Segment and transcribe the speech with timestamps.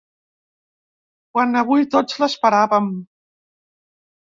[1.37, 2.93] Quan avui tots l’esperàvem.